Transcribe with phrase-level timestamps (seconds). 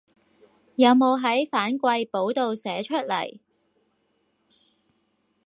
[0.77, 3.39] 有冇喺反饋簿度寫出來